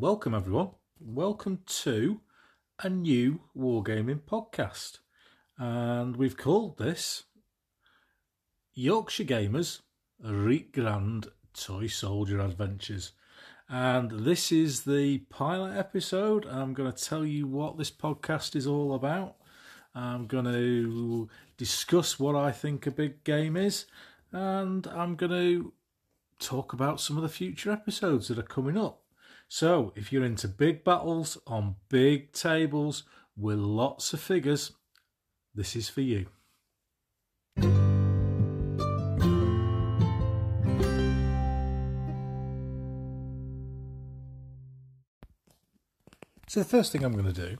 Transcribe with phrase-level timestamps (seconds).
[0.00, 0.70] Welcome everyone.
[0.98, 2.20] Welcome to
[2.82, 4.98] a new Wargaming podcast.
[5.56, 7.24] And we've called this
[8.74, 9.82] Yorkshire Gamers
[10.20, 13.12] Reek Grand Toy Soldier Adventures.
[13.68, 16.44] And this is the pilot episode.
[16.46, 19.36] I'm going to tell you what this podcast is all about.
[19.94, 23.86] I'm going to discuss what I think a big game is.
[24.32, 25.72] And I'm going to
[26.40, 29.03] talk about some of the future episodes that are coming up.
[29.48, 33.04] So, if you're into big battles on big tables
[33.36, 34.72] with lots of figures,
[35.54, 36.26] this is for you.
[46.48, 47.58] So, the first thing I'm going to do,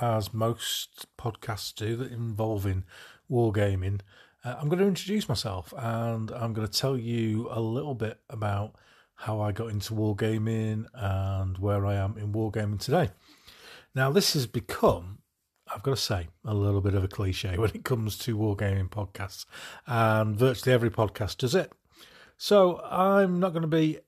[0.00, 2.84] as most podcasts do that involving
[3.30, 4.00] wargaming,
[4.44, 8.18] uh, I'm going to introduce myself and I'm going to tell you a little bit
[8.30, 8.76] about
[9.22, 13.10] how I got into wargaming and where I am in wargaming today.
[13.94, 15.18] Now, this has become,
[15.72, 18.90] I've got to say, a little bit of a cliche when it comes to wargaming
[18.90, 19.46] podcasts,
[19.86, 21.72] and virtually every podcast does it.
[22.36, 24.00] So, I'm not going to be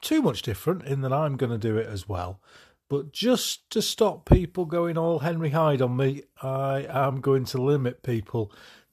[0.00, 2.40] too much different in that I'm going to do it as well.
[2.88, 7.60] But just to stop people going all Henry Hyde on me, I am going to
[7.60, 8.50] limit people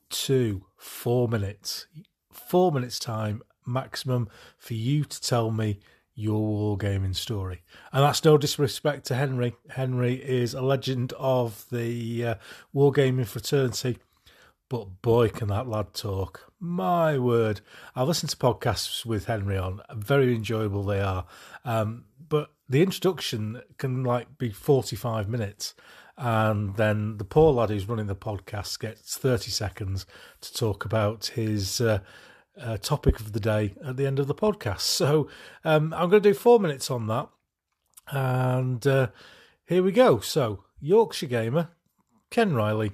[0.10, 1.88] to four minutes.
[2.32, 5.80] Four minutes time maximum for you to tell me
[6.16, 7.62] your wargaming story.
[7.92, 9.56] And that's no disrespect to Henry.
[9.70, 12.36] Henry is a legend of the uh,
[12.76, 13.98] wargaming fraternity.
[14.70, 16.52] But boy, can that lad talk.
[16.60, 17.62] My word.
[17.96, 19.82] I've listened to podcasts with Henry on.
[19.94, 21.26] Very enjoyable they are.
[21.66, 25.74] Um, but the introduction can like be 45 minutes.
[26.18, 30.06] And then the poor lad who's running the podcast gets 30 seconds
[30.42, 32.00] to talk about his uh,
[32.60, 34.82] uh, topic of the day at the end of the podcast.
[34.82, 35.28] So
[35.64, 37.30] um, I'm going to do four minutes on that.
[38.12, 39.08] And uh,
[39.66, 40.20] here we go.
[40.20, 41.70] So, Yorkshire Gamer,
[42.30, 42.92] Ken Riley,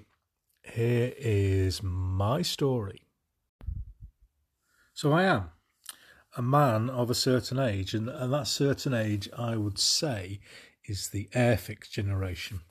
[0.61, 3.03] here is my story.
[4.93, 5.49] So, I am
[6.35, 10.39] a man of a certain age, and, and that certain age, I would say,
[10.85, 12.61] is the Airfix generation.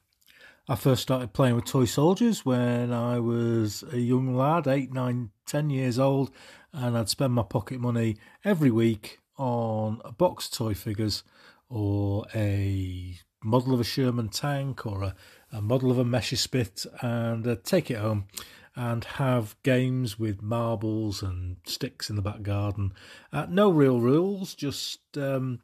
[0.68, 5.30] I first started playing with toy soldiers when I was a young lad, eight, nine,
[5.46, 6.30] ten years old,
[6.76, 11.24] and I'd spend my pocket money every week on a box of toy figures
[11.70, 15.14] or a model of a Sherman tank or a,
[15.50, 18.26] a model of a Messerschmitt and uh, take it home
[18.74, 22.92] and have games with marbles and sticks in the back garden.
[23.32, 25.60] Uh, no real rules, just um,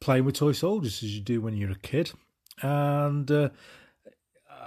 [0.00, 2.12] playing with toy soldiers as you do when you're a kid.
[2.62, 3.50] And uh,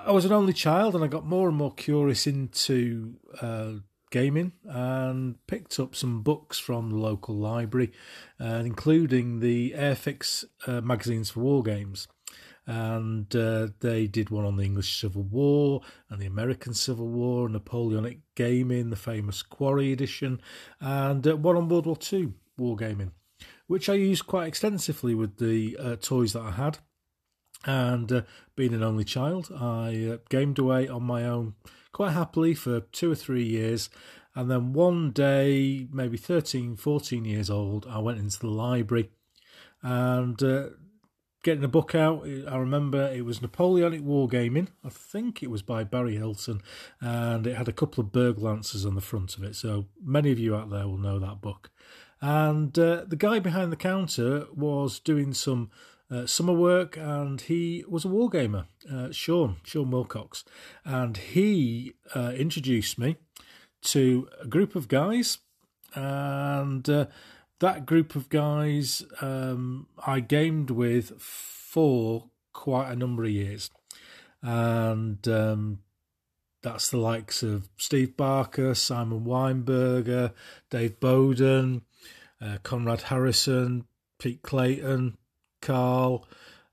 [0.05, 3.71] I was an only child, and I got more and more curious into uh,
[4.09, 7.91] gaming and picked up some books from the local library,
[8.39, 12.07] uh, including the Airfix uh, magazines for war games.
[12.65, 17.45] And uh, they did one on the English Civil War and the American Civil War,
[17.45, 20.39] and Napoleonic gaming, the famous Quarrie edition,
[20.79, 23.11] and uh, one on World War II wargaming,
[23.65, 26.77] which I used quite extensively with the uh, toys that I had.
[27.65, 28.21] And uh,
[28.55, 31.55] being an only child, I gamed away on my own
[31.91, 33.89] quite happily for two or three years.
[34.35, 39.09] And then one day, maybe 13, 14 years old, I went into the library
[39.81, 40.67] and uh,
[41.43, 42.25] getting a book out.
[42.47, 44.67] I remember it was Napoleonic Wargaming.
[44.83, 46.61] I think it was by Barry Hilton,
[47.01, 49.55] and it had a couple of Berglancers on the front of it.
[49.55, 51.71] So many of you out there will know that book.
[52.21, 55.69] And uh, the guy behind the counter was doing some
[56.11, 60.43] uh, summer work, and he was a wargamer, uh, Sean, Sean Wilcox,
[60.83, 63.17] and he uh, introduced me
[63.81, 65.39] to a group of guys,
[65.93, 67.05] and uh,
[67.59, 73.69] that group of guys um, I gamed with for quite a number of years,
[74.41, 75.79] and um,
[76.63, 80.33] that's the likes of Steve Barker, Simon Weinberger,
[80.69, 81.83] Dave Bowden,
[82.41, 83.85] uh, Conrad Harrison,
[84.17, 85.17] Pete Clayton,
[85.61, 86.27] Carl,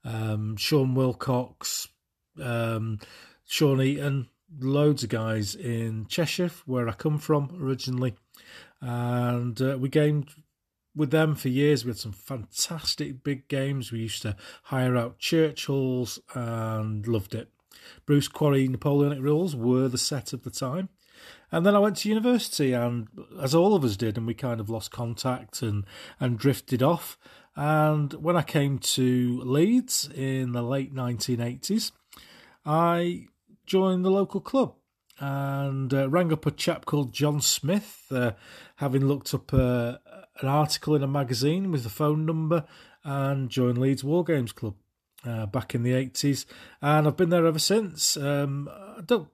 [0.04, 1.88] um, Sean Wilcox,
[2.42, 2.98] um,
[3.46, 4.28] Sean Eaton,
[4.60, 8.14] loads of guys in Cheshire, where I come from originally.
[8.80, 10.30] And uh, we gamed
[10.94, 11.84] with them for years.
[11.84, 13.92] We had some fantastic big games.
[13.92, 17.50] We used to hire out church halls and loved it.
[18.06, 20.88] Bruce Quarrie Napoleonic Rules were the set of the time.
[21.52, 23.08] And then I went to university, and
[23.40, 25.84] as all of us did, and we kind of lost contact and,
[26.18, 27.16] and drifted off.
[27.56, 31.92] And when I came to Leeds in the late 1980s,
[32.64, 33.26] I
[33.64, 34.74] joined the local club.
[35.18, 38.32] and uh, rang up a chap called John Smith, uh,
[38.76, 39.96] having looked up uh,
[40.40, 42.64] an article in a magazine with the phone number,
[43.02, 44.74] and joined Leeds War Games Club
[45.24, 46.44] uh, back in the 80s.
[46.82, 48.18] And I've been there ever since.
[48.18, 49.28] Um, I don't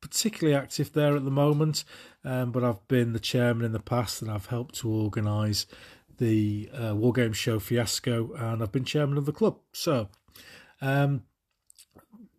[0.00, 1.84] particularly active there at the moment,
[2.24, 5.66] um, but I've been the chairman in the past and I've helped to organise
[6.18, 9.58] the uh, War Games Show Fiasco, and I've been chairman of the club.
[9.72, 10.08] So
[10.80, 11.22] um,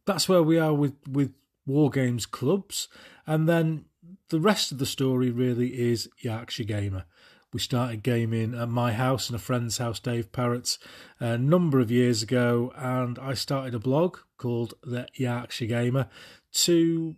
[0.05, 1.33] that's where we are with, with
[1.65, 2.87] War Games clubs.
[3.25, 3.85] And then
[4.29, 7.05] the rest of the story really is Yorkshire Gamer.
[7.51, 10.77] We started gaming at my house and a friend's house, Dave Parrott's,
[11.19, 16.07] a number of years ago, and I started a blog called The Yorkshire Gamer
[16.53, 17.15] to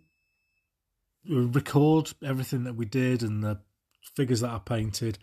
[1.28, 3.60] record everything that we did and the
[4.16, 5.18] figures that I painted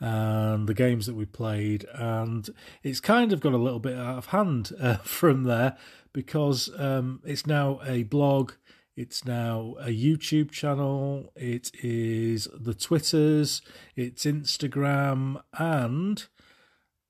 [0.00, 1.86] and the games that we played.
[1.94, 2.48] And
[2.82, 5.76] it's kind of got a little bit out of hand uh, from there
[6.12, 8.52] because um, it's now a blog,
[8.96, 13.60] it's now a YouTube channel, it is the Twitters,
[13.96, 16.26] it's Instagram, and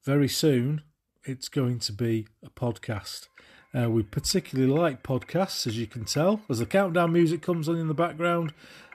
[0.04, 0.82] very soon
[1.24, 3.28] it's going to be a podcast.
[3.76, 6.40] Uh, we particularly like podcasts, as you can tell.
[6.48, 8.54] As the countdown music comes on in the background,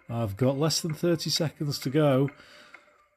[0.09, 2.30] I've got less than 30 seconds to go.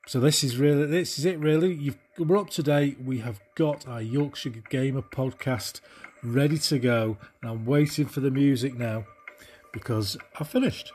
[0.06, 1.72] So this is really this is it really.
[1.72, 3.00] You've, we're up to date.
[3.00, 5.81] We have got our Yorkshire Gamer podcast
[6.25, 9.04] ready to go, and I'm waiting for the music now
[9.72, 10.93] because I've finished.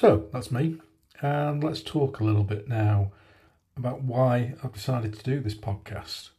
[0.00, 0.76] So that's me.
[1.20, 3.12] And let's talk a little bit now
[3.76, 6.30] about why I've decided to do this podcast.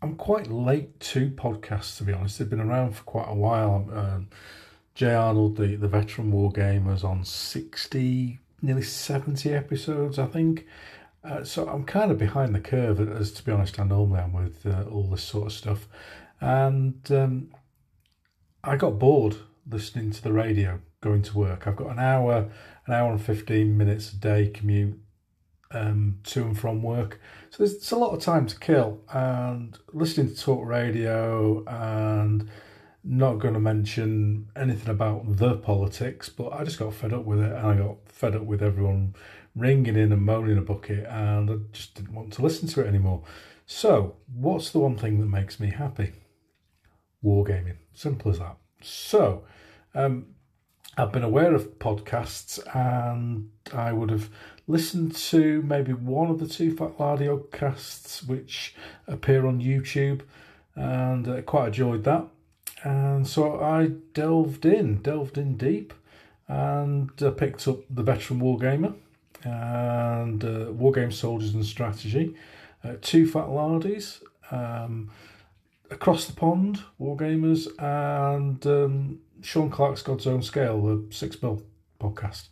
[0.00, 2.38] I'm quite late to podcasts, to be honest.
[2.38, 3.90] They've been around for quite a while.
[3.92, 4.28] Um,
[4.94, 10.64] Jay Arnold, the, the veteran war gamer, is on 60, nearly 70 episodes, I think.
[11.24, 14.32] Uh, so I'm kind of behind the curve, as to be honest, I normally am
[14.32, 15.88] with uh, all this sort of stuff.
[16.40, 17.48] And um,
[18.62, 19.38] I got bored
[19.68, 21.66] listening to the radio going to work.
[21.66, 22.50] I've got an hour,
[22.86, 24.98] an hour and 15 minutes a day commute
[25.70, 27.20] um, to and from work.
[27.50, 29.00] So there's, a lot of time to kill.
[29.12, 32.48] And listening to talk radio and
[33.04, 37.40] not going to mention anything about the politics, but I just got fed up with
[37.40, 39.14] it and I got fed up with everyone
[39.54, 42.86] ringing in and moaning a bucket and I just didn't want to listen to it
[42.86, 43.22] anymore.
[43.66, 46.12] So, what's the one thing that makes me happy?
[47.22, 47.76] Wargaming.
[47.92, 48.56] Simple as that.
[48.80, 49.44] So,
[49.94, 50.26] um,
[50.98, 54.30] I've been aware of podcasts and I would have
[54.66, 58.74] listened to maybe one of the two Fat Lardy casts which
[59.06, 60.22] appear on YouTube
[60.74, 62.26] and uh, quite enjoyed that.
[62.82, 65.94] And so I delved in, delved in deep
[66.48, 68.96] and uh, picked up The Veteran Wargamer
[69.44, 72.34] and uh, Wargame Soldiers and Strategy,
[72.82, 75.12] uh, Too Fat Lardies, um,
[75.92, 81.62] Across the Pond, Wargamers, and um, Sean Clark's God's Own Scale, the Six Mil
[82.00, 82.48] podcast.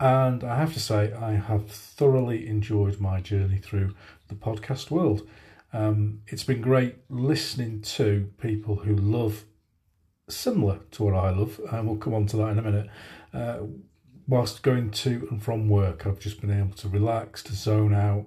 [0.00, 3.94] And I have to say, I have thoroughly enjoyed my journey through
[4.28, 5.28] the podcast world.
[5.72, 9.44] Um, it's been great listening to people who love
[10.28, 12.88] similar to what I love, and we'll come on to that in a minute.
[13.32, 13.58] Uh,
[14.26, 18.26] whilst going to and from work, I've just been able to relax, to zone out,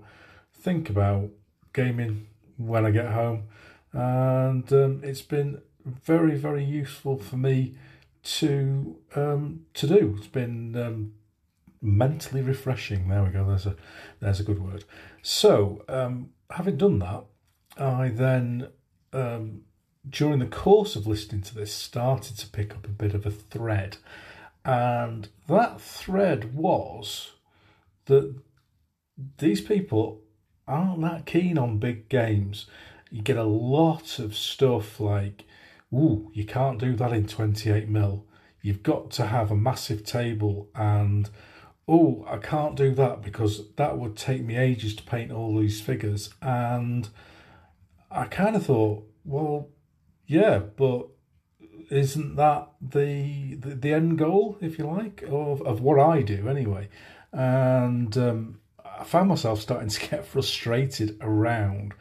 [0.53, 1.29] think about
[1.73, 3.43] gaming when I get home,
[3.91, 7.75] and um, it's been very, very useful for me
[8.23, 10.15] to um, to do.
[10.17, 11.13] It's been um,
[11.81, 13.07] mentally refreshing.
[13.07, 13.45] There we go.
[13.47, 13.75] There's a
[14.19, 14.83] there's a good word.
[15.21, 17.25] So um, having done that,
[17.77, 18.69] I then
[19.13, 19.61] um,
[20.09, 23.31] during the course of listening to this started to pick up a bit of a
[23.31, 23.97] thread,
[24.63, 27.33] and that thread was
[28.05, 28.35] that
[29.37, 30.21] these people
[30.67, 32.65] aren't that keen on big games.
[33.11, 35.45] You get a lot of stuff like
[35.93, 38.25] ooh, you can't do that in 28 mil.
[38.61, 41.29] You've got to have a massive table and
[41.87, 45.81] oh, I can't do that because that would take me ages to paint all these
[45.81, 46.33] figures.
[46.41, 47.09] And
[48.09, 49.69] I kind of thought, well,
[50.25, 51.07] yeah, but
[51.91, 56.47] isn't that the, the, the end goal, if you like, of, of what I do
[56.47, 56.89] anyway?
[57.31, 61.93] And um, I found myself starting to get frustrated around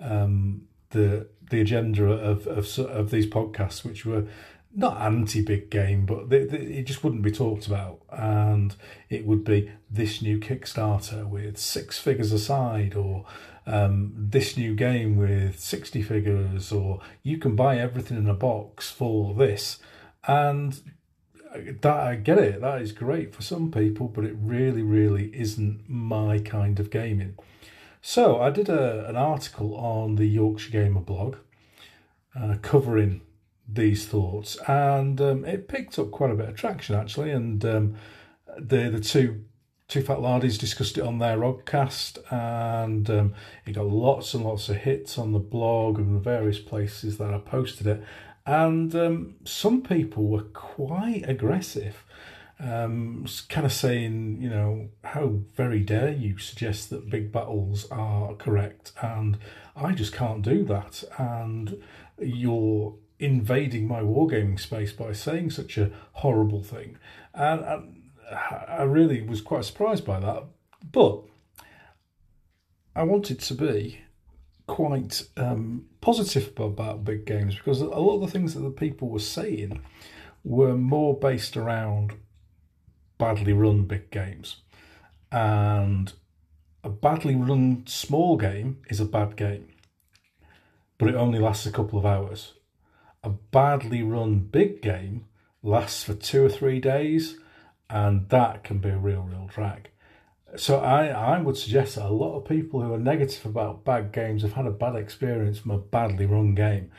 [0.00, 4.26] um, the the agenda of, of of these podcasts, which were
[4.74, 8.74] not anti big game, but they, they, it just wouldn't be talked about, and
[9.08, 13.24] it would be this new Kickstarter with six figures aside, or
[13.66, 18.90] um, this new game with 60 figures, or you can buy everything in a box
[18.90, 19.78] for this.
[20.26, 20.80] And
[21.80, 25.88] that I get it, that is great for some people, but it really, really isn't
[25.88, 27.36] my kind of gaming.
[28.00, 31.36] So I did a, an article on the Yorkshire Gamer blog
[32.38, 33.22] uh, covering
[33.68, 37.30] these thoughts, and um, it picked up quite a bit of traction actually.
[37.30, 37.96] And um,
[38.56, 39.44] the the two
[39.88, 43.34] Too Fat Lardies discussed it on their podcast, and um,
[43.66, 47.34] it got lots and lots of hits on the blog and the various places that
[47.34, 48.02] I posted it.
[48.46, 52.04] And um, some people were quite aggressive,
[52.60, 58.34] um, kind of saying, you know, how very dare you suggest that big battles are
[58.34, 59.38] correct, and
[59.76, 61.04] I just can't do that.
[61.18, 61.80] And
[62.18, 66.98] you're invading my wargaming space by saying such a horrible thing.
[67.34, 67.94] And,
[68.30, 70.44] I really was quite surprised by that.
[70.92, 71.22] But
[72.94, 74.00] I wanted to be
[74.66, 79.08] quite um, positive about big games because a lot of the things that the people
[79.08, 79.80] were saying
[80.44, 82.12] were more based around
[83.18, 84.56] badly run big games.
[85.30, 86.12] And
[86.82, 89.68] a badly run small game is a bad game,
[90.96, 92.54] but it only lasts a couple of hours.
[93.22, 95.26] A badly run big game
[95.62, 97.38] lasts for two or three days,
[97.90, 99.90] and that can be a real, real drag.
[100.56, 104.12] So I, I would suggest that a lot of people who are negative about bad
[104.12, 106.90] games have had a bad experience from a badly run game.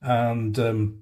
[0.00, 1.00] And um,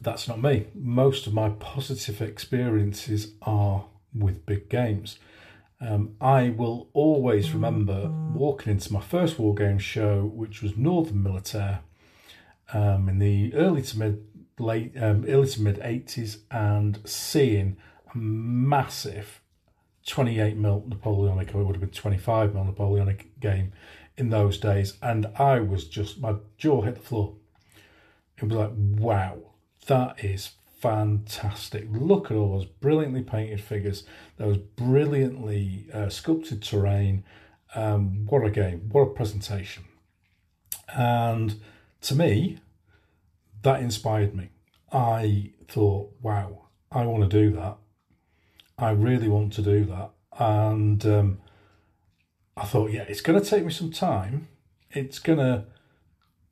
[0.00, 0.66] that's not me.
[0.74, 5.18] Most of my positive experiences are with big games.
[5.80, 11.22] Um, I will always remember walking into my first war game show, which was Northern
[11.22, 11.80] Militaire,
[12.72, 14.26] um, in the early to mid
[14.58, 17.76] late um, early to mid eighties, and seeing
[18.14, 19.40] a massive
[20.06, 23.72] 28 mil Napoleonic, or it would have been 25 mil Napoleonic game
[24.16, 24.94] in those days.
[25.02, 27.34] And I was just, my jaw hit the floor.
[28.36, 29.38] It was like, wow,
[29.86, 31.86] that is fantastic.
[31.90, 34.04] Look at all those brilliantly painted figures,
[34.36, 37.24] those brilliantly uh, sculpted terrain.
[37.74, 39.84] Um, what a game, what a presentation.
[40.94, 41.60] And
[42.02, 42.58] to me,
[43.62, 44.50] that inspired me.
[44.92, 47.78] I thought, wow, I want to do that.
[48.78, 50.10] I really want to do that.
[50.38, 51.40] And um,
[52.56, 54.48] I thought, yeah, it's going to take me some time.
[54.90, 55.64] It's going to,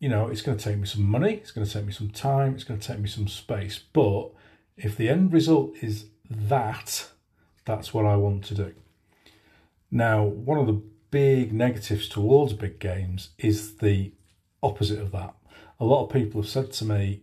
[0.03, 1.35] you know, it's going to take me some money.
[1.35, 2.57] It's going to take me some time.
[2.57, 3.79] It's going to take me some space.
[3.79, 4.31] But
[4.77, 7.09] if the end result is that,
[7.65, 8.75] that's what I want to do.
[9.93, 10.83] Now, one of the
[11.13, 14.11] big negatives towards big games is the
[14.61, 15.37] opposite of that.
[15.79, 17.23] A lot of people have said to me,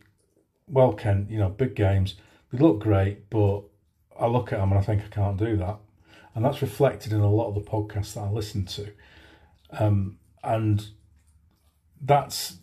[0.65, 2.15] well, Ken, you know, big games,
[2.49, 3.63] they look great, but
[4.17, 5.79] I look at them and I think I can't do that.
[6.33, 8.89] And that's reflected in a lot of the podcasts that I listen to.
[9.71, 10.87] Um, and
[12.01, 12.59] that's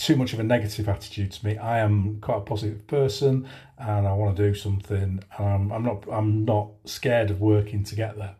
[0.00, 1.58] too much of a negative attitude to me.
[1.58, 3.46] I am quite a positive person
[3.78, 5.22] and I want to do something.
[5.38, 8.36] Um, I'm not I'm not scared of working to get there.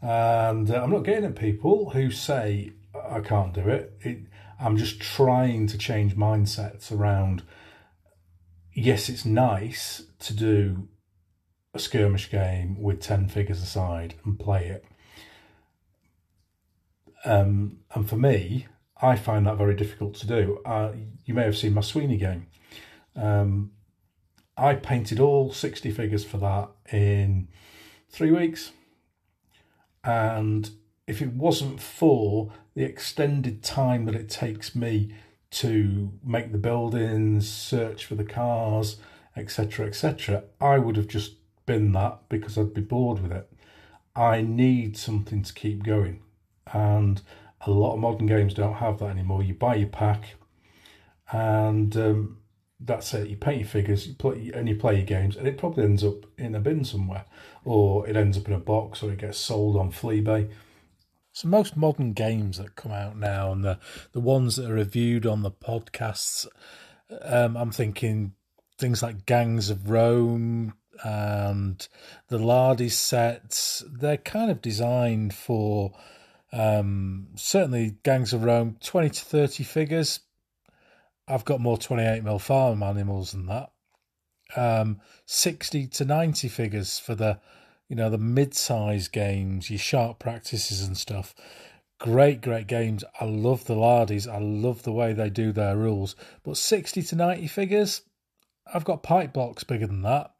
[0.00, 2.72] And uh, I'm not getting at people who say
[3.10, 3.98] I can't do it.
[4.00, 4.18] it.
[4.58, 7.42] I'm just trying to change mindsets around
[8.72, 10.88] yes, it's nice to do
[11.74, 14.84] a skirmish game with 10 figures aside and play it.
[17.24, 18.66] Um, and for me,
[19.00, 20.60] I find that very difficult to do.
[20.64, 20.92] Uh,
[21.24, 22.46] you may have seen my Sweeney game.
[23.14, 23.72] Um,
[24.56, 27.48] I painted all 60 figures for that in
[28.08, 28.72] three weeks.
[30.02, 30.70] And
[31.06, 35.14] if it wasn't for the extended time that it takes me
[35.50, 38.96] to make the buildings, search for the cars,
[39.36, 41.34] etc., etc., I would have just
[41.66, 43.50] bin that because I'd be bored with it.
[44.14, 46.22] I need something to keep going.
[46.72, 47.20] And
[47.66, 49.42] a lot of modern games don't have that anymore.
[49.42, 50.34] You buy your pack
[51.32, 52.38] and um,
[52.80, 53.28] that's it.
[53.28, 56.04] You paint your figures you play, and you play your games, and it probably ends
[56.04, 57.24] up in a bin somewhere,
[57.64, 60.50] or it ends up in a box, or it gets sold on Fleabay.
[61.32, 63.78] So most modern games that come out now, and the
[64.12, 66.46] the ones that are reviewed on the podcasts,
[67.22, 68.34] um, I'm thinking
[68.78, 71.86] things like Gangs of Rome, and
[72.28, 75.92] the Lardy sets, they're kind of designed for
[76.56, 80.20] um, certainly Gangs of Rome, 20 to 30 figures.
[81.28, 83.72] I've got more 28mm farm animals than that.
[84.56, 87.40] Um, 60 to 90 figures for the,
[87.88, 91.34] you know, the mid-size games, your sharp practices and stuff.
[91.98, 93.04] Great, great games.
[93.20, 94.30] I love the Lardies.
[94.30, 96.14] I love the way they do their rules.
[96.44, 98.02] But 60 to 90 figures,
[98.72, 100.32] I've got pipe blocks bigger than that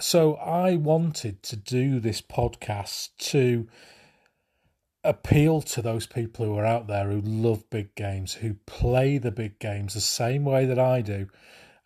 [0.00, 3.68] so I wanted to do this podcast to
[5.04, 9.30] appeal to those people who are out there who love big games, who play the
[9.30, 11.28] big games the same way that I do.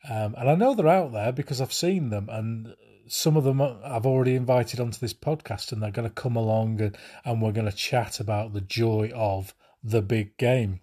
[0.09, 2.75] Um, and I know they're out there because I've seen them, and
[3.09, 6.81] some of them I've already invited onto this podcast, and they're going to come along
[6.81, 10.81] and, and we're going to chat about the joy of the big game.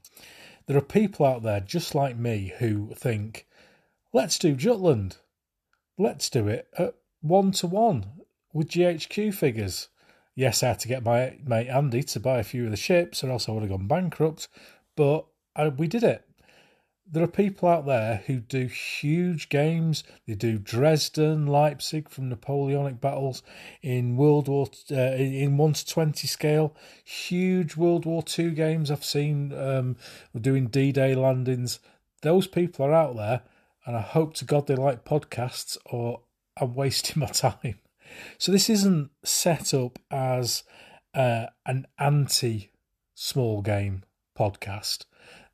[0.67, 3.47] There are people out there just like me who think,
[4.11, 5.17] let's do Jutland.
[5.97, 8.05] Let's do it at one to one
[8.51, 9.89] with GHQ figures.
[10.35, 13.23] Yes, I had to get my mate Andy to buy a few of the ships,
[13.23, 14.49] or else I would have gone bankrupt.
[14.97, 15.25] But
[15.55, 16.23] I, we did it.
[17.09, 20.03] There are people out there who do huge games.
[20.27, 23.43] They do Dresden, Leipzig from Napoleonic battles
[23.81, 26.75] in World War uh, in one to twenty scale.
[27.05, 29.95] Huge World War Two games I've seen um,
[30.39, 31.79] doing D Day landings.
[32.23, 33.43] Those people are out there,
[33.85, 36.21] and I hope to God they like podcasts, or
[36.59, 37.79] I'm wasting my time.
[38.37, 40.63] So this isn't set up as
[41.13, 42.71] uh, an anti
[43.13, 44.03] small game
[44.37, 45.05] podcast.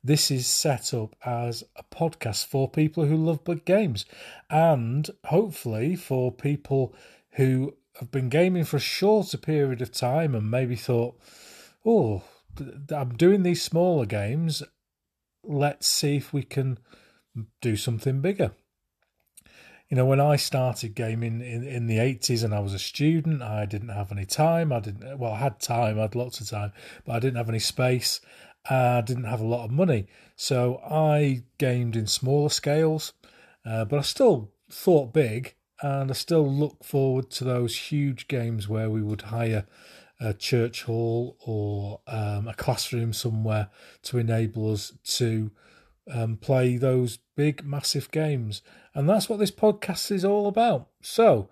[0.04, 4.04] This is set up as a podcast for people who love big games
[4.50, 6.92] and hopefully for people
[7.32, 11.16] who have been gaming for a shorter period of time and maybe thought,
[11.86, 12.24] oh,
[12.90, 14.62] I'm doing these smaller games.
[15.44, 16.78] Let's see if we can
[17.60, 18.52] do something bigger
[19.92, 23.42] you know, when I started gaming in, in the 80s and I was a student,
[23.42, 24.72] I didn't have any time.
[24.72, 26.72] I didn't, well, I had time, I had lots of time,
[27.04, 28.18] but I didn't have any space.
[28.70, 30.06] I didn't have a lot of money.
[30.34, 33.12] So I gamed in smaller scales,
[33.66, 38.70] uh, but I still thought big and I still look forward to those huge games
[38.70, 39.66] where we would hire
[40.18, 43.68] a church hall or um, a classroom somewhere
[44.04, 45.50] to enable us to
[46.10, 48.62] um, play those big, massive games.
[48.94, 50.88] And that's what this podcast is all about.
[51.00, 51.48] So,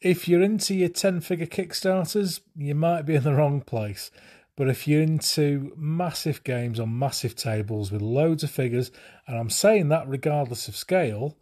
[0.00, 4.10] if you're into your 10 figure Kickstarters, you might be in the wrong place.
[4.56, 8.90] But if you're into massive games on massive tables with loads of figures,
[9.26, 11.36] and I'm saying that regardless of scale,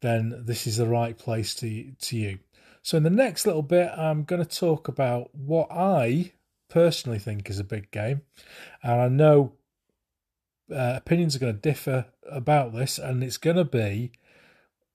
[0.00, 2.38] then this is the right place to, to you.
[2.82, 6.32] So, in the next little bit, I'm going to talk about what I
[6.68, 8.22] personally think is a big game.
[8.82, 9.54] And I know
[10.70, 14.12] uh, opinions are going to differ about this, and it's going to be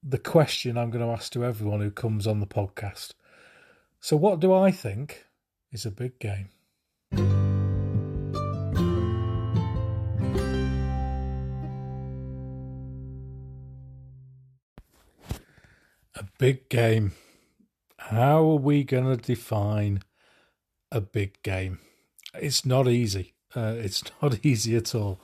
[0.03, 3.13] the question I'm going to ask to everyone who comes on the podcast.
[3.99, 5.25] So, what do I think
[5.71, 6.49] is a big game?
[16.15, 17.13] A big game.
[17.97, 20.03] How are we going to define
[20.91, 21.79] a big game?
[22.36, 23.33] It's not easy.
[23.55, 25.19] Uh, it's not easy at all.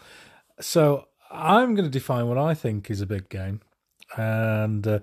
[0.62, 3.62] So I'm going to define what I think is a big game,
[4.18, 5.00] and uh,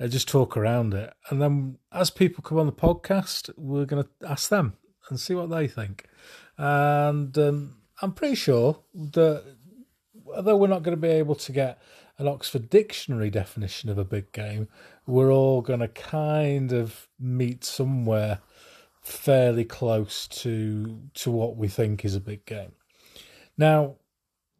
[0.00, 1.12] just talk around it.
[1.30, 4.76] And then as people come on the podcast, we're going to ask them
[5.08, 6.04] and see what they think.
[6.58, 9.44] And um, I'm pretty sure that
[10.34, 11.80] although we're not going to be able to get
[12.18, 14.68] an Oxford Dictionary definition of a big game,
[15.06, 18.40] we're all going to kind of meet somewhere
[19.02, 22.72] fairly close to to what we think is a big game.
[23.56, 23.96] Now,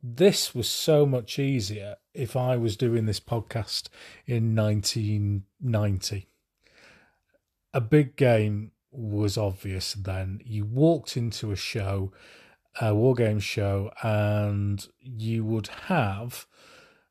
[0.02, 3.88] this was so much easier if I was doing this podcast
[4.26, 6.28] in 1990.
[7.74, 10.40] A big game was obvious then.
[10.44, 12.12] You walked into a show,
[12.80, 16.46] a war game show, and you would have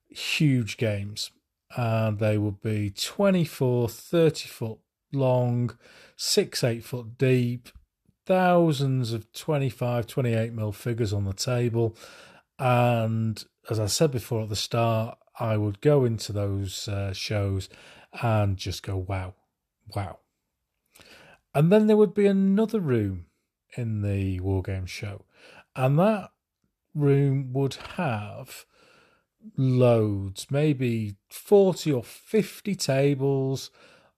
[0.08, 1.32] huge games.
[1.78, 4.80] And they would be 24, 30 foot
[5.12, 5.78] long,
[6.16, 7.70] six, eight foot deep,
[8.26, 11.96] thousands of 25, 28 mil figures on the table
[12.60, 17.68] and as I said before at the start, I would go into those uh, shows
[18.22, 19.34] and just go, wow,
[19.96, 20.20] wow.
[21.54, 23.28] And then there would be another room
[23.78, 25.26] in the War Game show,
[25.76, 26.32] and that
[26.94, 28.66] room would have
[29.58, 33.72] loads, maybe 40 or 50 tables,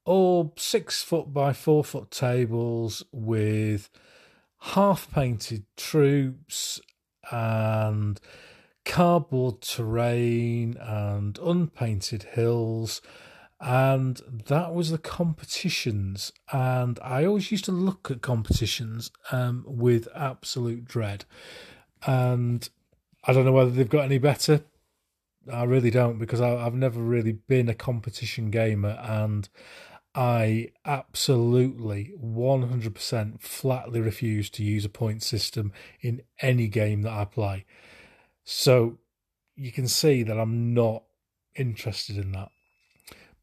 [0.06, 3.89] all six foot by four foot tables with
[4.60, 6.80] half painted troops
[7.32, 8.20] and
[8.86, 13.02] cardboard terrain and unpainted hills.
[13.60, 16.32] And that was the competitions.
[16.52, 21.26] And i always used to look at competitions um, with absolute dread.
[22.06, 22.68] And
[23.24, 24.63] i don't know whether they've got any better.
[25.52, 28.98] I really don't because I, i've never really been a competition gamer.
[29.02, 29.50] And
[30.18, 37.24] I absolutely 100% flatly refuse to use a point system in any game that I
[37.24, 37.66] play.
[38.44, 38.98] So
[39.56, 41.04] you can see that I'm not
[41.56, 42.50] interested in that.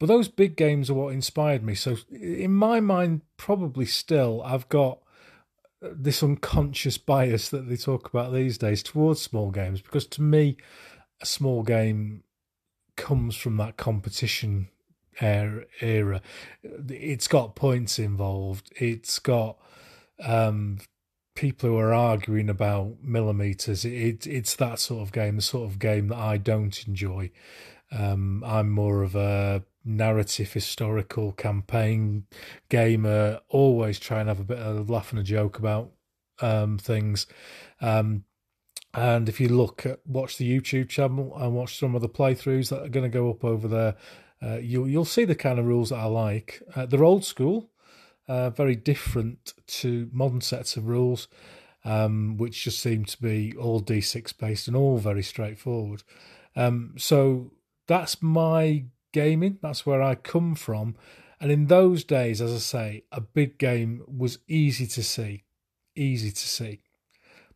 [0.00, 1.76] But those big games are what inspired me.
[1.76, 4.98] So in my mind, probably still, I've got
[5.80, 10.22] uh, this unconscious bias that they talk about these days towards small games because to
[10.22, 10.56] me,
[11.22, 12.24] a small game
[12.96, 14.70] comes from that competition
[15.20, 16.20] era.
[16.62, 18.72] It's got points involved.
[18.76, 19.58] It's got
[20.22, 20.78] um,
[21.34, 23.84] people who are arguing about millimeters.
[23.84, 27.30] It, it's that sort of game, the sort of game that I don't enjoy.
[27.90, 32.26] Um, I'm more of a narrative historical campaign
[32.68, 35.92] gamer, always try and have a bit of a laugh and a joke about
[36.40, 37.26] um, things.
[37.80, 38.24] Um,
[38.94, 42.70] and if you look at watch the YouTube channel and watch some of the playthroughs
[42.70, 43.96] that are going to go up over there,
[44.42, 46.62] uh, you'll you'll see the kind of rules that I like.
[46.74, 47.70] Uh, they're old school,
[48.28, 51.28] uh, very different to modern sets of rules,
[51.84, 56.02] um, which just seem to be all D6 based and all very straightforward.
[56.56, 57.52] Um, so
[57.86, 59.58] that's my gaming.
[59.62, 60.96] That's where I come from.
[61.40, 65.44] And in those days, as I say, a big game was easy to see,
[65.94, 66.80] easy to see.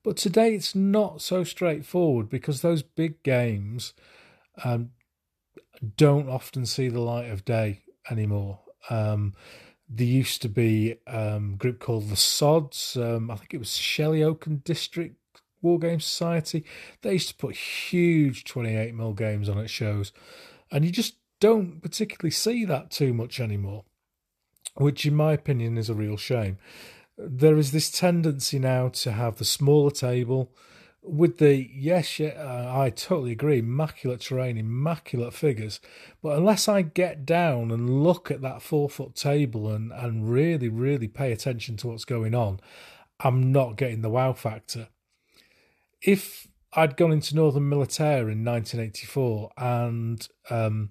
[0.03, 3.95] But today it's not so straightforward because those big games
[4.65, 4.91] um,
[5.97, 8.61] don't often see the light of day anymore.
[8.91, 9.35] Um,
[9.89, 12.97] there used to be um, a group called the Sods.
[12.97, 15.17] Um, I think it was Shelley Oaken District
[15.63, 16.65] War Game Society.
[17.03, 20.13] They used to put huge 28mm games on at shows.
[20.71, 23.85] And you just don't particularly see that too much anymore,
[24.75, 26.59] which, in my opinion, is a real shame.
[27.17, 30.53] There is this tendency now to have the smaller table
[31.09, 33.59] with the yes, yeah, uh, I totally agree.
[33.59, 35.81] Immaculate terrain, immaculate figures.
[36.23, 40.69] But unless I get down and look at that four foot table and, and really,
[40.69, 42.61] really pay attention to what's going on,
[43.21, 44.89] I'm not getting the wow factor.
[46.03, 50.91] If I'd gone into Northern Militaire in 1984 and um,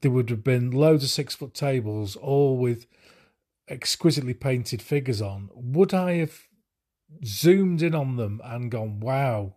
[0.00, 2.86] there would have been loads of six foot tables, all with
[3.68, 6.45] exquisitely painted figures on, would I have
[7.24, 9.54] zoomed in on them and gone, wow?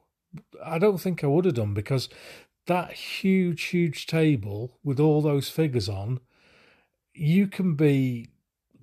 [0.63, 2.09] I don't think I would have done because
[2.67, 6.19] that huge, huge table with all those figures on,
[7.13, 8.29] you can be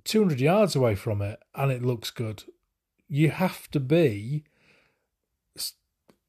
[0.05, 2.45] 200 yards away from it and it looks good.
[3.09, 4.45] You have to be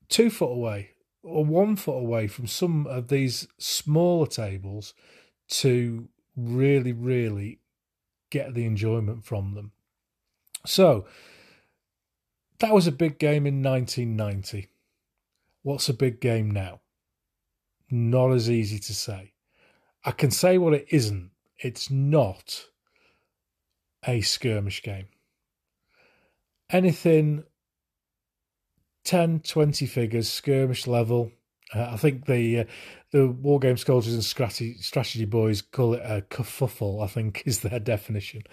[0.10, 0.92] two foot away
[1.24, 4.94] or one foot away from some of these smaller tables
[5.50, 7.60] to really, really
[8.30, 9.72] get the enjoyment from them.
[10.66, 11.06] So
[12.60, 14.70] that was a big game in 1990.
[15.64, 16.82] What's a big game now?
[17.90, 19.34] Not as easy to say.
[20.04, 21.32] I can say what it isn't.
[21.58, 22.68] It's not
[24.06, 25.08] a skirmish game.
[26.70, 27.44] Anything
[29.04, 31.32] 10, 20 figures, skirmish level.
[31.74, 32.64] Uh, I think the uh,
[33.12, 37.62] the War Game Soldiers and strategy, strategy Boys call it a kerfuffle, I think is
[37.62, 38.44] their definition.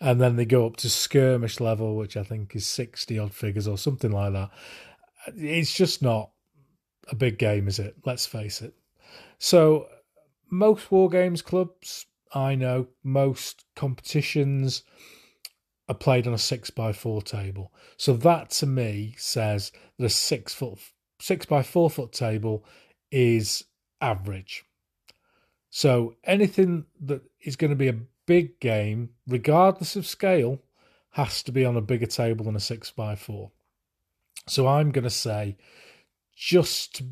[0.00, 3.68] And then they go up to skirmish level, which I think is 60 odd figures
[3.68, 4.50] or something like that.
[5.36, 6.30] It's just not
[7.08, 7.96] a big game, is it?
[8.04, 8.74] Let's face it.
[9.38, 9.88] So,
[10.50, 14.82] most War Games clubs, I know, most competitions
[15.88, 17.72] are played on a six by four table.
[17.96, 20.78] So that to me says that a six foot
[21.20, 22.64] six by four foot table
[23.10, 23.64] is
[24.00, 24.64] average.
[25.70, 30.60] So anything that is going to be a big game, regardless of scale,
[31.10, 33.50] has to be on a bigger table than a six by four.
[34.48, 35.56] So I'm going to say,
[36.36, 37.02] just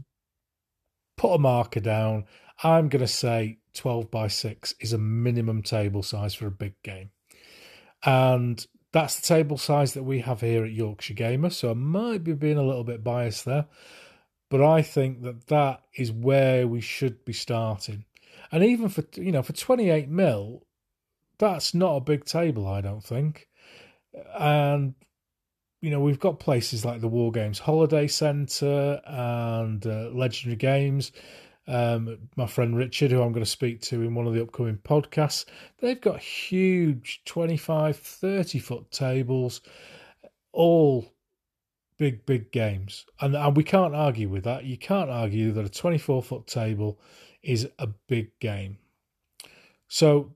[1.17, 2.25] put a marker down,
[2.63, 6.75] I'm going to say 12 by 6 is a minimum table size for a big
[6.83, 7.11] game.
[8.05, 11.51] And that's the table size that we have here at Yorkshire Gamer.
[11.51, 13.67] So I might be being a little bit biased there.
[14.51, 18.05] But I think that that is where we should be starting.
[18.51, 20.67] And even for, you know, for 28 mil,
[21.39, 23.49] that's not a big table, I don't think.
[24.39, 24.95] And,
[25.81, 31.13] you know, we've got places like the War Games Holiday Centre and uh, Legendary Games
[31.69, 34.79] um, my friend Richard, who I'm going to speak to in one of the upcoming
[34.79, 35.45] podcasts,
[35.79, 39.61] they've got huge 25, 30 foot tables,
[40.53, 41.13] all
[41.99, 43.07] big, big games.
[43.21, 44.65] And, and we can't argue with that.
[44.65, 46.99] You can't argue that a 24 foot table
[47.43, 48.79] is a big game.
[49.89, 50.33] So,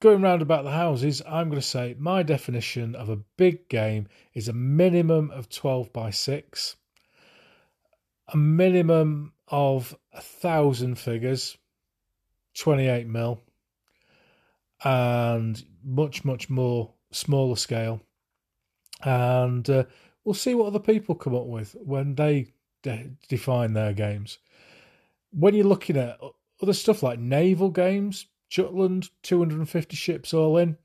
[0.00, 4.08] going round about the houses, I'm going to say my definition of a big game
[4.34, 6.76] is a minimum of 12 by 6,
[8.28, 11.56] a minimum of a thousand figures,
[12.58, 13.40] 28 mil,
[14.82, 18.00] and much, much more smaller scale.
[19.02, 19.84] And uh,
[20.24, 22.52] we'll see what other people come up with when they
[22.82, 24.38] de- define their games.
[25.30, 26.18] When you're looking at
[26.62, 30.76] other stuff like naval games, Jutland, 250 ships all in,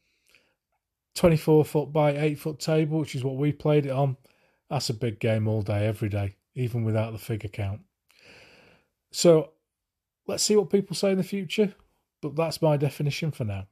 [1.15, 4.17] 24 foot by 8 foot table, which is what we played it on.
[4.69, 7.81] That's a big game all day, every day, even without the figure count.
[9.11, 9.51] So
[10.27, 11.73] let's see what people say in the future,
[12.21, 13.67] but that's my definition for now.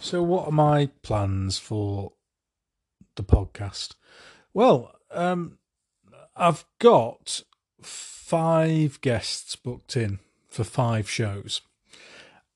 [0.00, 2.12] So, what are my plans for
[3.16, 3.94] the podcast?
[4.52, 5.56] Well, um,
[6.36, 7.42] I've got
[7.80, 11.62] five guests booked in for five shows,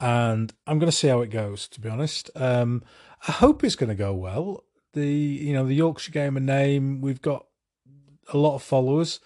[0.01, 1.69] and I'm going to see how it goes.
[1.69, 2.83] To be honest, um,
[3.27, 4.65] I hope it's going to go well.
[4.93, 7.47] The you know the Yorkshire Gamer name, we've got
[8.33, 9.21] a lot of followers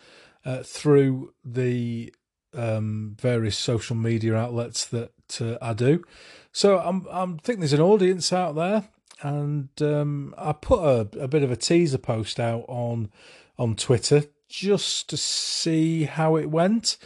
[0.45, 2.13] uh, through the
[2.55, 6.05] um, various social media outlets that uh, I do.
[6.53, 8.85] So I'm I'm thinking there's an audience out there,
[9.23, 13.11] and um, I put a, a bit of a teaser post out on
[13.59, 16.99] on Twitter just to see how it went,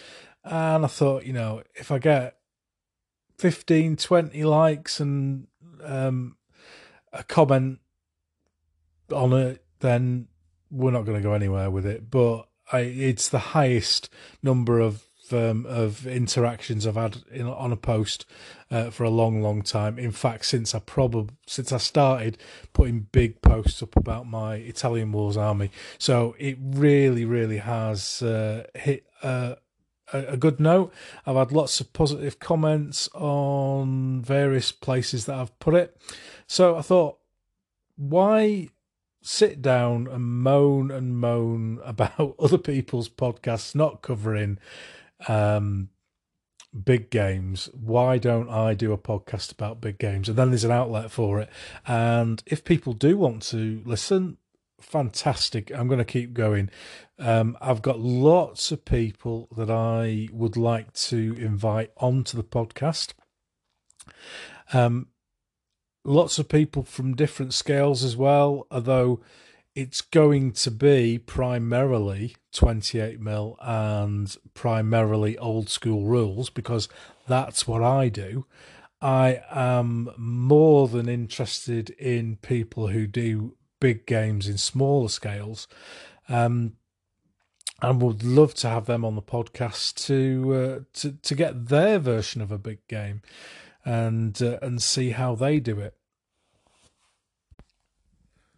[0.44, 2.35] and I thought, you know, if I get
[3.38, 5.46] 15, 20 likes and
[5.82, 6.36] um,
[7.12, 7.80] a comment
[9.12, 10.28] on it, then
[10.70, 12.10] we're not going to go anywhere with it.
[12.10, 14.10] But I, it's the highest
[14.42, 18.26] number of um, of interactions I've had in, on a post
[18.70, 19.98] uh, for a long, long time.
[19.98, 22.38] In fact, since I probably since I started
[22.72, 28.66] putting big posts up about my Italian Wars army, so it really, really has uh,
[28.74, 29.56] hit uh,
[30.12, 30.92] a, good note.
[31.24, 35.96] I've had lots of positive comments on various places that I've put it.
[36.46, 37.18] So I thought,
[37.96, 38.70] why
[39.22, 44.58] sit down and moan and moan about other people's podcasts not covering
[45.28, 45.88] um,
[46.84, 47.68] big games.
[47.72, 50.28] Why don't I do a podcast about big games?
[50.28, 51.48] And then there's an outlet for it.
[51.86, 54.36] And if people do want to listen,
[54.80, 55.70] fantastic.
[55.72, 56.70] I'm going to keep going.
[57.18, 63.14] Um, I've got lots of people that I would like to invite onto the podcast.
[64.72, 65.08] Um,
[66.04, 69.20] lots of people from different scales as well, although
[69.74, 76.88] it's going to be primarily 28 mil and primarily old school rules because
[77.28, 78.46] that's what I do.
[79.02, 85.68] I am more than interested in people who do big games in smaller scales.
[86.28, 86.76] Um,
[87.82, 91.98] and would love to have them on the podcast to uh, to to get their
[91.98, 93.20] version of a big game
[93.84, 95.94] and uh, and see how they do it.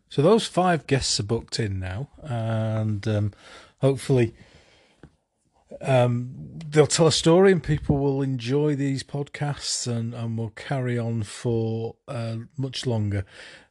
[0.09, 3.33] So those five guests are booked in now, and um,
[3.81, 4.35] hopefully
[5.83, 6.31] um,
[6.67, 11.25] they'll tell a story, and people will enjoy these podcasts, and, and will carry on
[11.25, 13.27] for uh, much longer.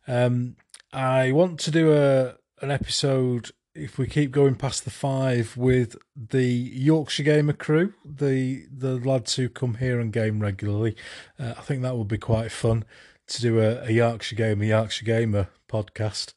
[0.07, 0.55] Um,
[0.93, 5.95] I want to do a an episode if we keep going past the five with
[6.15, 10.95] the Yorkshire Gamer crew, the the lads who come here and game regularly.
[11.39, 12.85] Uh, I think that would be quite fun
[13.27, 16.33] to do a, a Yorkshire Gamer, Yorkshire Gamer podcast,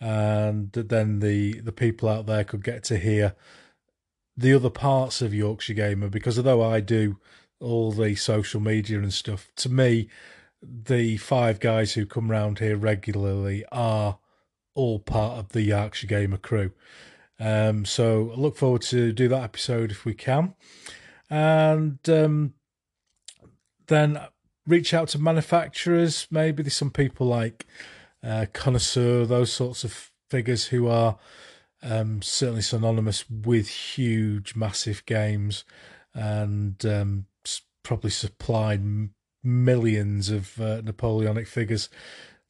[0.00, 3.34] and then the the people out there could get to hear
[4.36, 6.08] the other parts of Yorkshire Gamer.
[6.08, 7.18] Because although I do
[7.60, 10.08] all the social media and stuff, to me,
[10.62, 14.18] the five guys who come round here regularly are
[14.74, 16.72] all part of the Yorkshire Gamer crew.
[17.38, 20.54] Um, so I look forward to do that episode if we can,
[21.28, 22.54] and um,
[23.88, 24.20] then
[24.66, 26.28] reach out to manufacturers.
[26.30, 27.66] Maybe there's some people like
[28.22, 31.18] uh, connoisseur, those sorts of figures who are
[31.82, 35.64] um, certainly synonymous with huge, massive games,
[36.14, 37.26] and um,
[37.82, 38.80] probably supplied
[39.42, 41.88] millions of uh, Napoleonic figures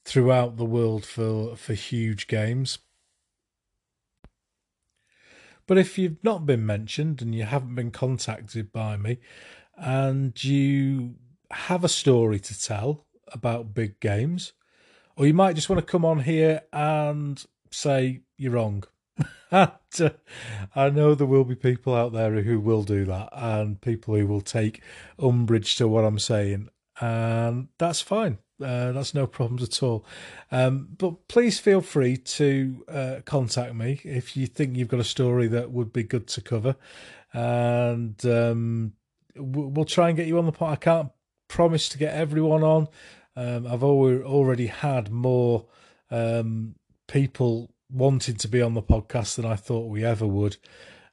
[0.05, 2.78] throughout the world for for huge games.
[5.66, 9.18] But if you've not been mentioned and you haven't been contacted by me,
[9.76, 11.14] and you
[11.50, 14.52] have a story to tell about big games,
[15.16, 18.85] or you might just want to come on here and say you're wrong.
[19.50, 20.11] and, uh,
[20.74, 24.26] I know there will be people out there who will do that, and people who
[24.26, 24.83] will take
[25.18, 26.68] umbrage to what I'm saying,
[27.02, 28.38] and that's fine.
[28.62, 30.06] Uh, that's no problems at all.
[30.52, 35.04] Um, but please feel free to uh, contact me if you think you've got a
[35.04, 36.76] story that would be good to cover,
[37.32, 38.92] and um,
[39.34, 40.72] we'll try and get you on the pod.
[40.72, 41.10] I can't
[41.48, 42.88] promise to get everyone on.
[43.34, 45.66] Um, I've already had more
[46.10, 46.76] um,
[47.08, 50.56] people wanting to be on the podcast than I thought we ever would.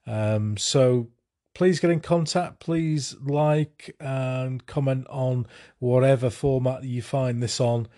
[0.06, 1.08] Um, so
[1.54, 2.60] please get in contact.
[2.60, 5.46] Please like and comment on
[5.78, 7.88] whatever format you find this on,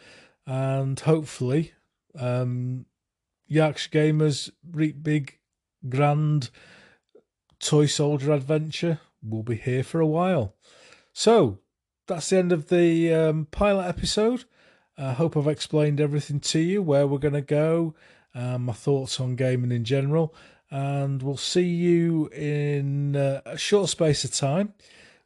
[0.47, 1.73] and hopefully,
[2.19, 2.87] um,
[3.47, 5.39] Yorkshire Gamers reap big,
[5.89, 6.51] grand
[7.61, 10.55] Toy Soldier adventure will be here for a while.
[11.13, 11.59] So
[12.07, 14.45] that's the end of the um, pilot episode.
[14.99, 17.95] I hope I've explained everything to you, where we're going to go,
[18.35, 20.35] um, my thoughts on gaming in general,
[20.73, 24.73] and we'll see you in uh, a short space of time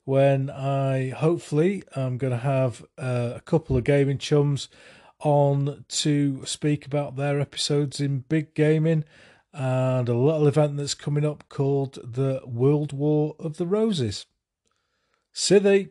[0.05, 4.69] when I hopefully I'm going to have uh, a couple of gaming chums
[5.21, 9.05] on to speak about their episodes in big gaming
[9.53, 14.27] and a little event that's coming up called the World War of the Roses.
[15.33, 15.91] Sithy!